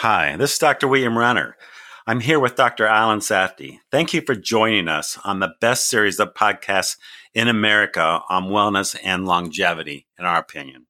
[0.00, 0.88] Hi, this is Dr.
[0.88, 1.56] William Renner.
[2.06, 2.86] I'm here with Dr.
[2.86, 3.78] Alan Safdi.
[3.90, 6.98] Thank you for joining us on the best series of podcasts
[7.32, 10.86] in America on wellness and longevity, in our opinion.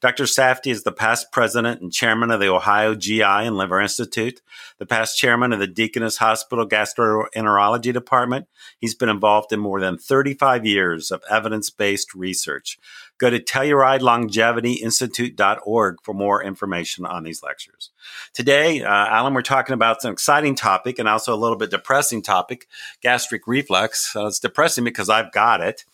[0.00, 0.24] Dr.
[0.24, 4.42] Safdi is the past president and chairman of the Ohio GI and Liver Institute,
[4.78, 8.46] the past chairman of the Deaconess Hospital Gastroenterology Department.
[8.78, 12.78] He's been involved in more than 35 years of evidence based research.
[13.18, 17.90] Go to TellurideLongevityInstitute.org for more information on these lectures.
[18.32, 22.22] Today, uh, Alan, we're talking about an exciting topic and also a little bit depressing
[22.22, 22.68] topic
[23.00, 24.14] gastric reflux.
[24.14, 25.84] Uh, it's depressing because I've got it.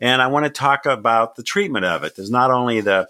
[0.00, 2.14] And I want to talk about the treatment of it.
[2.14, 3.08] There's not only the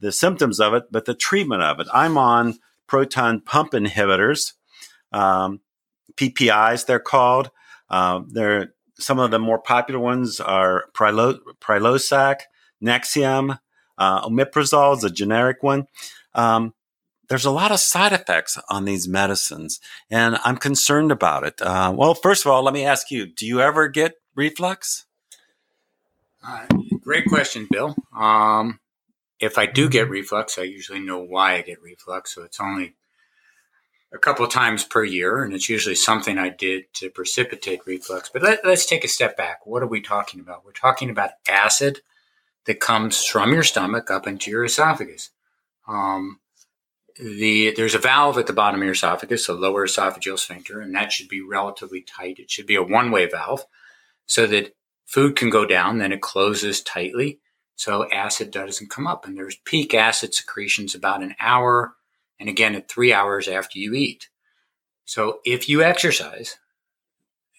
[0.00, 1.86] the symptoms of it, but the treatment of it.
[1.92, 4.54] I'm on proton pump inhibitors,
[5.12, 5.60] um,
[6.16, 7.50] PPIs, they're called.
[7.88, 12.40] Uh, they're some of the more popular ones are Prilo- Prilosec,
[12.82, 13.58] Nexium,
[13.98, 15.86] uh, Omeprazole is a generic one.
[16.34, 16.74] Um,
[17.28, 19.80] there's a lot of side effects on these medicines,
[20.10, 21.62] and I'm concerned about it.
[21.62, 25.06] Uh, well, first of all, let me ask you: Do you ever get reflux?
[26.44, 26.66] Uh,
[27.00, 27.94] great question, Bill.
[28.16, 28.79] Um,
[29.40, 32.34] if I do get reflux, I usually know why I get reflux.
[32.34, 32.94] So it's only
[34.12, 38.28] a couple of times per year, and it's usually something I did to precipitate reflux.
[38.28, 39.64] But let, us take a step back.
[39.64, 40.64] What are we talking about?
[40.64, 42.00] We're talking about acid
[42.66, 45.30] that comes from your stomach up into your esophagus.
[45.88, 46.40] Um,
[47.18, 50.94] the there's a valve at the bottom of your esophagus, a lower esophageal sphincter, and
[50.94, 52.38] that should be relatively tight.
[52.38, 53.64] It should be a one-way valve,
[54.26, 54.74] so that
[55.06, 57.40] food can go down, then it closes tightly,
[57.76, 59.26] so acid doesn't come up.
[59.26, 61.94] And there's peak acid secretions about an hour
[62.38, 64.28] and again at three hours after you eat.
[65.04, 66.58] So if you exercise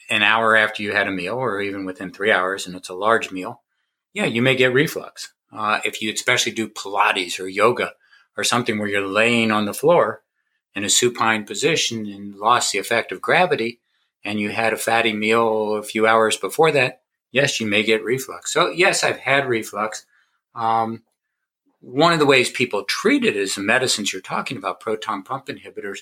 [0.10, 2.94] an hour after you had a meal or even within three hours and it's a
[2.94, 3.62] large meal,
[4.14, 5.34] yeah, you may get reflux.
[5.52, 7.94] Uh, if you especially do Pilates or yoga
[8.38, 10.24] or something where you're laying on the floor
[10.76, 13.80] in a supine position and lost the effect of gravity
[14.24, 18.04] and you had a fatty meal a few hours before that, yes, you may get
[18.04, 18.54] reflux.
[18.54, 20.06] So yes, I've had reflux.
[20.56, 21.04] Um,
[21.80, 25.48] one of the ways people treat it is the medicines you're talking about, proton pump
[25.48, 26.00] inhibitors.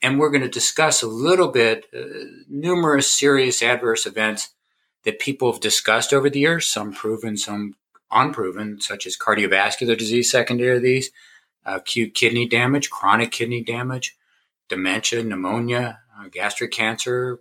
[0.00, 2.04] And we're going to discuss a little bit uh,
[2.48, 4.50] numerous serious adverse events
[5.04, 7.74] that people have discussed over the years, some proven, some
[8.10, 11.10] unproven, such as cardiovascular disease secondary to these,
[11.64, 14.16] acute kidney damage, chronic kidney damage,
[14.68, 17.40] dementia, pneumonia, uh, gastric cancer,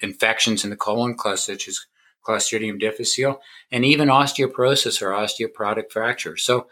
[0.00, 1.86] infections in the colon, such as
[2.26, 6.36] Clostridium difficile, and even osteoporosis or osteoporotic fracture.
[6.36, 6.66] So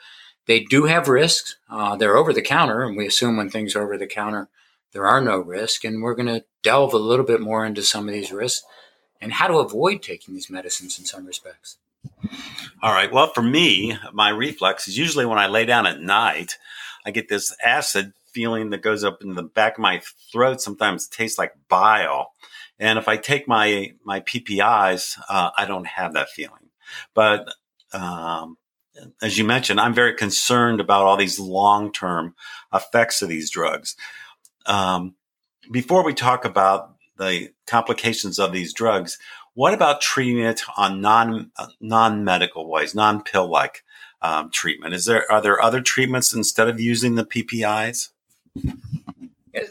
[0.46, 1.56] they do have risks.
[1.70, 4.48] Uh, they're over the counter, and we assume when things are over the counter,
[4.92, 5.84] there are no risks.
[5.84, 8.64] And we're going to delve a little bit more into some of these risks
[9.20, 11.78] and how to avoid taking these medicines in some respects.
[12.82, 13.10] All right.
[13.10, 16.58] Well, for me, my reflux is usually when I lay down at night,
[17.06, 20.60] I get this acid feeling that goes up in the back of my throat.
[20.60, 22.32] Sometimes tastes like bile.
[22.78, 26.70] And if I take my my PPIs, uh, I don't have that feeling.
[27.14, 27.52] But
[27.92, 28.56] um,
[29.22, 32.34] as you mentioned, I'm very concerned about all these long term
[32.72, 33.96] effects of these drugs.
[34.66, 35.14] Um,
[35.70, 39.18] before we talk about the complications of these drugs,
[39.54, 43.84] what about treating it on non uh, non medical ways, non pill like
[44.20, 44.94] um, treatment?
[44.94, 48.10] Is there are there other treatments instead of using the PPIs?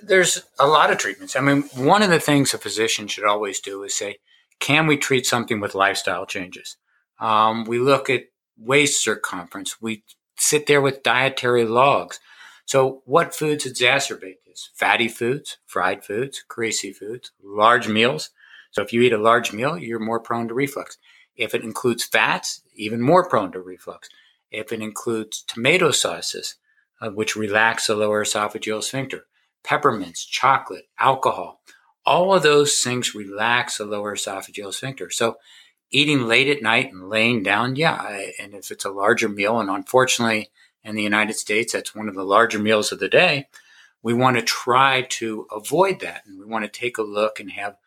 [0.06, 1.36] There's a lot of treatments.
[1.36, 4.18] I mean, one of the things a physician should always do is say,
[4.60, 6.78] can we treat something with lifestyle changes?
[7.20, 8.26] Um, we look at
[8.58, 9.82] waist circumference.
[9.82, 10.04] We
[10.38, 12.20] sit there with dietary logs.
[12.66, 14.70] So, what foods exacerbate this?
[14.74, 18.30] Fatty foods, fried foods, greasy foods, large meals.
[18.72, 20.98] So, if you eat a large meal, you're more prone to reflux.
[21.36, 24.10] If it includes fats, even more prone to reflux.
[24.52, 26.56] If it includes tomato sauces,
[27.02, 29.26] uh, which relax the lower esophageal sphincter,
[29.64, 31.62] peppermints, chocolate, alcohol,
[32.06, 35.10] all of those things relax the lower esophageal sphincter.
[35.10, 35.38] So
[35.90, 38.22] eating late at night and laying down, yeah.
[38.40, 40.52] And if it's a larger meal, and unfortunately
[40.84, 43.48] in the United States, that's one of the larger meals of the day,
[44.02, 46.24] we want to try to avoid that.
[46.26, 47.78] And we want to take a look and have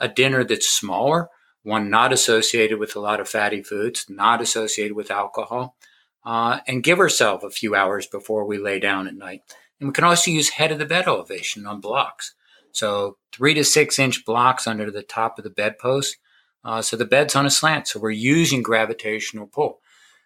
[0.00, 1.28] a dinner that's smaller,
[1.62, 5.76] one not associated with a lot of fatty foods, not associated with alcohol,
[6.24, 9.42] uh, and give ourselves a few hours before we lay down at night.
[9.80, 12.34] And we can also use head of the bed elevation on blocks.
[12.72, 16.16] So three to six inch blocks under the top of the bedpost.
[16.64, 17.88] Uh, so the bed's on a slant.
[17.88, 19.80] So we're using gravitational pull.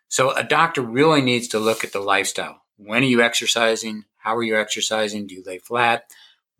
[0.09, 2.63] So a doctor really needs to look at the lifestyle.
[2.77, 4.05] When are you exercising?
[4.19, 5.27] How are you exercising?
[5.27, 6.05] Do you lay flat?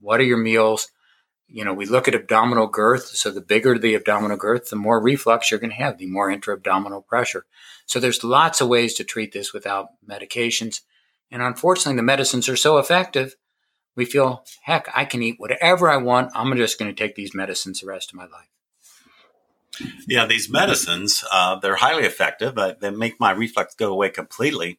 [0.01, 0.89] What are your meals?
[1.49, 3.09] You know, we look at abdominal girth.
[3.09, 6.31] So the bigger the abdominal girth, the more reflux you're going to have, the more
[6.31, 7.45] intra-abdominal pressure.
[7.87, 10.81] So there's lots of ways to treat this without medications.
[11.33, 13.35] And unfortunately, the medicines are so effective,
[13.97, 16.31] we feel, heck, I can eat whatever I want.
[16.35, 18.49] I'm just going to take these medicines the rest of my life.
[20.07, 22.59] Yeah, these medicines, uh, they're highly effective.
[22.81, 24.79] They make my reflux go away completely.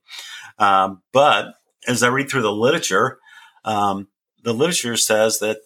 [0.60, 1.56] Um, but
[1.88, 3.20] as I read through the literature,
[3.66, 4.08] um,
[4.44, 5.58] the literature says that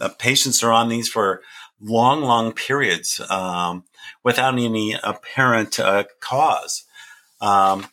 [0.00, 1.42] uh, patients are on these for
[1.80, 3.84] long, long periods um,
[4.24, 6.84] without any apparent uh, cause.
[7.40, 7.86] Um,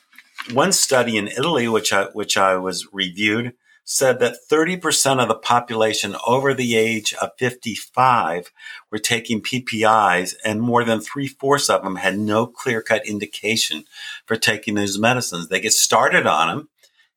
[0.53, 3.53] one study in Italy, which I, which I was reviewed,
[3.83, 8.51] said that 30% of the population over the age of 55
[8.92, 13.86] were taking PPIs, and more than three fourths of them had no clear cut indication
[14.25, 15.47] for taking those medicines.
[15.47, 16.69] They get started on them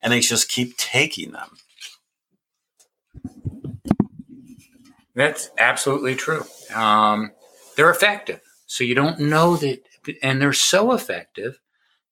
[0.03, 1.57] and they just keep taking them.
[5.15, 6.45] That's absolutely true.
[6.73, 7.33] Um,
[7.77, 8.41] they're effective.
[8.67, 9.83] So you don't know that,
[10.23, 11.59] and they're so effective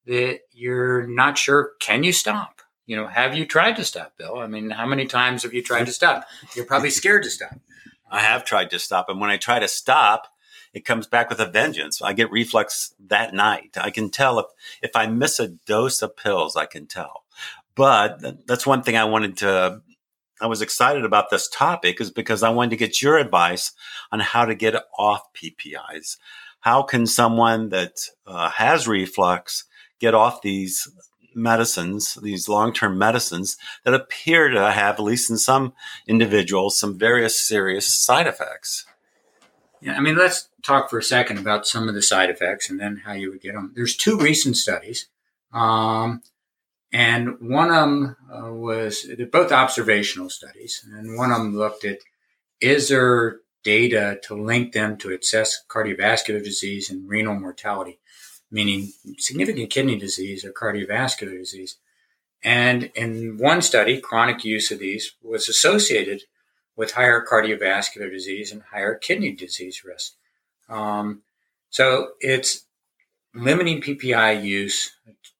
[0.06, 2.62] that you're not sure can you stop?
[2.86, 4.38] You know, have you tried to stop, Bill?
[4.38, 6.24] I mean, how many times have you tried to stop?
[6.54, 7.58] You're probably scared to stop.
[8.10, 10.28] I have tried to stop, and when I try to stop,
[10.72, 12.00] it comes back with a vengeance.
[12.00, 13.76] I get reflux that night.
[13.76, 14.46] I can tell if
[14.82, 17.24] if I miss a dose of pills, I can tell.
[17.74, 19.82] But that's one thing I wanted to
[20.40, 23.72] I was excited about this topic is because I wanted to get your advice
[24.12, 26.18] on how to get off PPIs.
[26.60, 27.92] How can someone that
[28.26, 29.64] uh, has reflux
[30.00, 30.88] get off these
[31.34, 35.74] medicines, these long term medicines that appear to have, at least in some
[36.06, 38.86] individuals, some various serious side effects?
[39.80, 42.80] Yeah, I mean, let's talk for a second about some of the side effects and
[42.80, 43.72] then how you would get them.
[43.76, 45.08] There's two recent studies.
[45.52, 46.22] Um,
[46.92, 50.84] and one of them uh, was, both observational studies.
[50.92, 51.98] And one of them looked at
[52.60, 57.98] is there data to link them to excess cardiovascular disease and renal mortality,
[58.50, 61.76] meaning significant kidney disease or cardiovascular disease.
[62.44, 66.22] And in one study, chronic use of these was associated
[66.76, 70.12] with higher cardiovascular disease and higher kidney disease risk.
[70.68, 71.22] Um,
[71.70, 72.66] so it's
[73.34, 74.92] limiting PPI use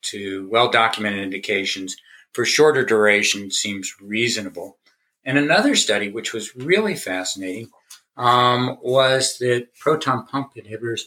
[0.03, 1.97] to well documented indications
[2.33, 4.77] for shorter duration seems reasonable.
[5.25, 7.71] And another study, which was really fascinating,
[8.17, 11.03] um, was that proton pump inhibitors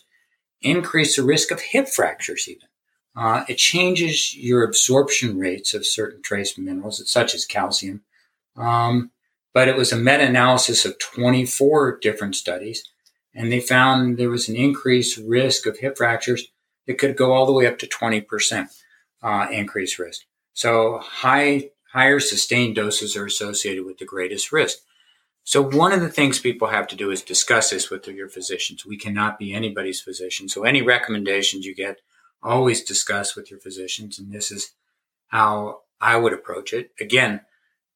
[0.62, 2.68] increase the risk of hip fractures, even.
[3.16, 8.02] Uh, it changes your absorption rates of certain trace minerals, such as calcium.
[8.56, 9.12] Um,
[9.54, 12.84] but it was a meta analysis of 24 different studies,
[13.34, 16.48] and they found there was an increased risk of hip fractures
[16.88, 18.68] that could go all the way up to 20%
[19.22, 20.22] uh, increased risk.
[20.54, 24.80] So high, higher sustained doses are associated with the greatest risk.
[25.50, 28.86] So one of the things people have to do is discuss this with your physicians.
[28.86, 30.48] We cannot be anybody's physician.
[30.48, 32.02] So any recommendations you get,
[32.44, 34.20] always discuss with your physicians.
[34.20, 34.74] And this is
[35.30, 36.92] how I would approach it.
[37.02, 37.42] Again,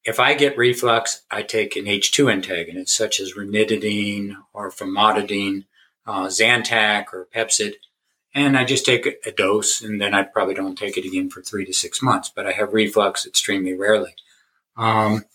[0.04, 5.66] if I get reflux, I take an H2 antagonist such as ranitidine or famotidine,
[6.08, 7.74] uh, Zantac or Pepcid
[8.34, 11.44] and I just take a dose and then I probably don't take it again for
[11.44, 14.16] three to six months, but I have reflux extremely rarely.
[14.76, 15.26] Um,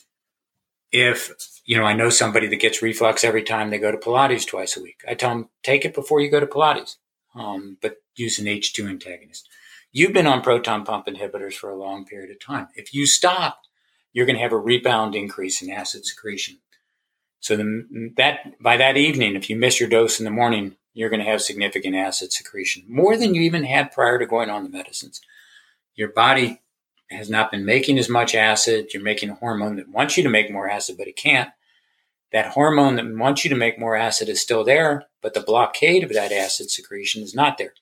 [0.91, 4.47] if, you know, I know somebody that gets reflux every time they go to Pilates
[4.47, 6.97] twice a week, I tell them, take it before you go to Pilates,
[7.35, 9.47] um, but use an H2 antagonist.
[9.93, 12.69] You've been on proton pump inhibitors for a long period of time.
[12.75, 13.61] If you stop,
[14.15, 16.57] you're going to have a rebound increase in acid secretion.
[17.41, 21.11] So the, that by that evening, if you miss your dose in the morning, you're
[21.11, 24.65] going to have significant acid secretion, more than you even had prior to going on
[24.65, 25.21] the medicines.
[25.95, 26.63] Your body
[27.11, 28.95] has not been making as much acid.
[28.95, 31.51] You're making a hormone that wants you to make more acid, but it can't.
[32.33, 36.05] That hormone that wants you to make more acid is still there, but the blockade
[36.05, 37.73] of that acid secretion is not there.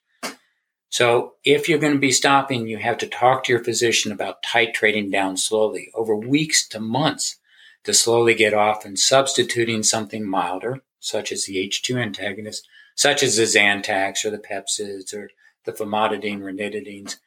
[0.89, 4.41] So, if you're going to be stopping, you have to talk to your physician about
[4.41, 7.39] titrating down slowly over weeks to months
[7.83, 13.35] to slowly get off and substituting something milder, such as the H2 antagonist, such as
[13.35, 15.29] the Zantacs or the Pepcids or
[15.65, 17.17] the famotidine, ranitidines,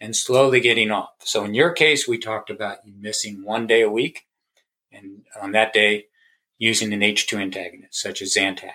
[0.00, 1.14] and slowly getting off.
[1.24, 4.26] So in your case, we talked about you missing one day a week,
[4.92, 6.06] and on that day,
[6.58, 8.70] using an H2 antagonist, such as Zantac,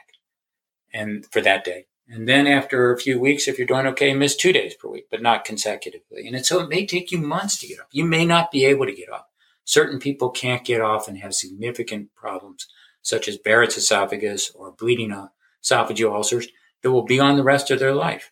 [0.93, 1.87] and for that day.
[2.07, 5.07] And then after a few weeks, if you're doing okay, miss two days per week,
[5.09, 6.27] but not consecutively.
[6.27, 7.87] And so it may take you months to get off.
[7.91, 9.25] You may not be able to get off.
[9.63, 12.67] Certain people can't get off and have significant problems,
[13.01, 15.15] such as Barrett's esophagus or bleeding
[15.63, 16.49] esophageal ulcers
[16.81, 18.31] that will be on the rest of their life.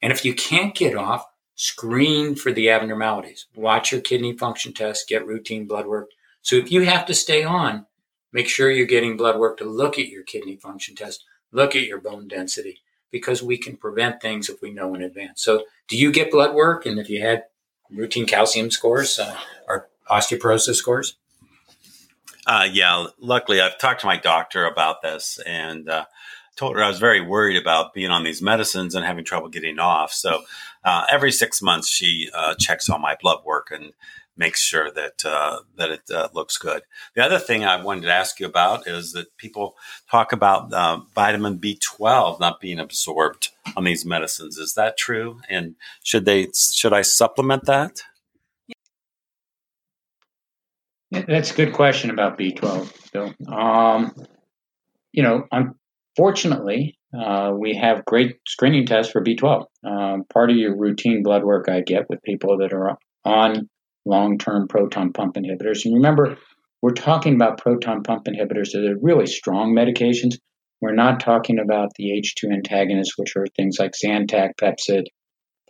[0.00, 3.46] And if you can't get off, screen for the abnormalities.
[3.54, 6.08] Watch your kidney function test, get routine blood work.
[6.40, 7.84] So if you have to stay on,
[8.32, 11.86] make sure you're getting blood work to look at your kidney function test, look at
[11.86, 15.42] your bone density, because we can prevent things if we know in advance.
[15.42, 16.86] So do you get blood work?
[16.86, 17.44] And if you had
[17.90, 19.36] routine calcium scores uh,
[19.68, 21.16] or osteoporosis scores?
[22.46, 26.06] Uh, yeah, luckily I've talked to my doctor about this and uh,
[26.56, 29.78] told her I was very worried about being on these medicines and having trouble getting
[29.78, 30.12] off.
[30.12, 30.42] So
[30.84, 33.92] uh, every six months she uh, checks all my blood work and
[34.36, 36.82] makes sure that uh, that it uh, looks good.
[37.14, 39.76] The other thing I wanted to ask you about is that people
[40.10, 44.56] talk about uh, vitamin B12 not being absorbed on these medicines.
[44.56, 45.40] Is that true?
[45.48, 48.02] And should they should I supplement that?
[51.10, 53.34] That's a good question about B12, Bill.
[53.52, 54.14] Um,
[55.12, 59.66] you know, unfortunately, uh, we have great screening tests for B12.
[59.84, 63.68] Um, part of your routine blood work I get with people that are on
[64.04, 65.84] long term proton pump inhibitors.
[65.84, 66.36] And remember,
[66.82, 70.36] we're talking about proton pump inhibitors that are really strong medications.
[70.80, 75.04] We're not talking about the H2 antagonists, which are things like Zantac, Pepcid,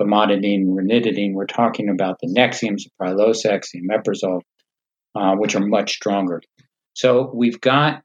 [0.01, 1.35] famotidine, ranitidine.
[1.35, 4.43] We're talking about the Nexiums, the Prilosec, the omeprazole,
[5.17, 6.41] uh, which are much stronger.
[6.95, 8.03] So we've got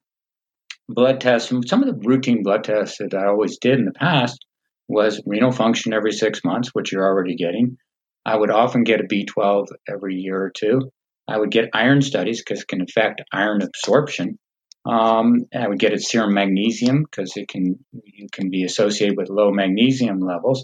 [0.90, 1.52] blood tests.
[1.68, 4.44] Some of the routine blood tests that I always did in the past
[4.88, 7.78] was renal function every six months, which you're already getting.
[8.26, 10.92] I would often get a B12 every year or two.
[11.28, 14.40] I would get iron studies because it can affect iron absorption.
[14.86, 19.30] Um, I would get a serum magnesium because it can it can be associated with
[19.30, 20.64] low magnesium levels.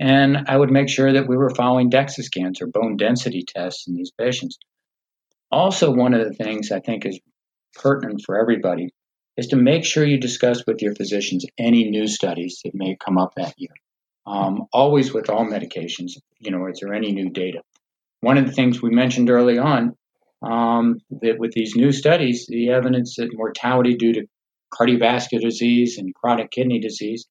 [0.00, 3.86] And I would make sure that we were following DEXA scans or bone density tests
[3.86, 4.58] in these patients.
[5.52, 7.20] Also, one of the things I think is
[7.74, 8.88] pertinent for everybody
[9.36, 13.18] is to make sure you discuss with your physicians any new studies that may come
[13.18, 13.70] up that year
[14.26, 16.12] um, always with all medications.
[16.38, 17.62] You know, is there any new data?
[18.20, 19.94] One of the things we mentioned early on
[20.42, 24.26] um, that with these new studies, the evidence that mortality due to
[24.72, 27.26] cardiovascular disease and chronic kidney disease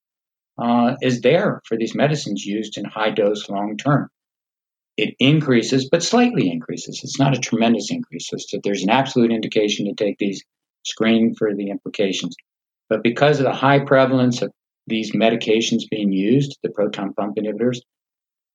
[0.57, 4.09] uh, is there for these medicines used in high dose long term.
[4.95, 7.01] It increases, but slightly increases.
[7.03, 8.29] It's not a tremendous increase.
[8.29, 10.43] So there's an absolute indication to take these,
[10.85, 12.35] screen for the implications.
[12.89, 14.51] But because of the high prevalence of
[14.87, 17.79] these medications being used, the proton pump inhibitors,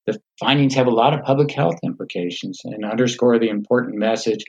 [0.05, 4.43] the findings have a lot of public health implications and underscore the important message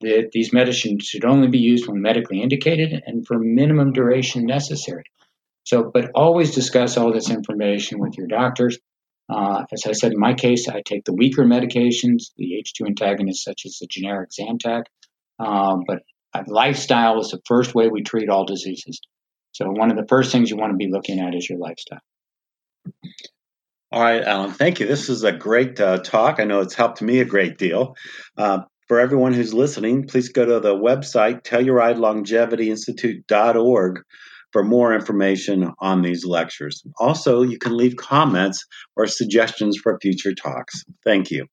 [0.00, 5.04] that these medicines should only be used when medically indicated and for minimum duration necessary.
[5.64, 8.78] So, but always discuss all this information with your doctors.
[9.28, 13.42] Uh, as I said, in my case, I take the weaker medications, the H2 antagonists,
[13.42, 14.84] such as the generic Zantac.
[15.40, 16.02] Uh, but
[16.46, 19.00] lifestyle is the first way we treat all diseases.
[19.56, 22.00] So one of the first things you want to be looking at is your lifestyle.
[23.90, 24.86] All right, Alan, thank you.
[24.86, 26.40] This is a great uh, talk.
[26.40, 27.96] I know it's helped me a great deal.
[28.36, 31.96] Uh, for everyone who's listening, please go to the website, telluride
[34.52, 36.82] for more information on these lectures.
[36.98, 40.84] Also, you can leave comments or suggestions for future talks.
[41.02, 41.46] Thank you.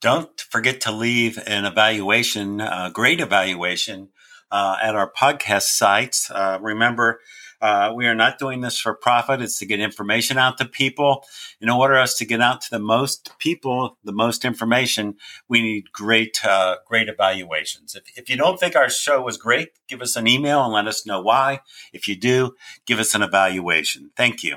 [0.00, 4.08] Don't forget to leave an evaluation, a great evaluation
[4.50, 6.30] uh, at our podcast sites.
[6.30, 7.20] Uh, remember,
[7.60, 9.42] uh, we are not doing this for profit.
[9.42, 11.24] It's to get information out to people.
[11.60, 15.16] In order us to get out to the most people, the most information,
[15.48, 17.94] we need great, uh, great evaluations.
[17.94, 20.86] If, if you don't think our show was great, give us an email and let
[20.86, 21.60] us know why.
[21.92, 22.54] If you do,
[22.86, 24.10] give us an evaluation.
[24.16, 24.56] Thank you.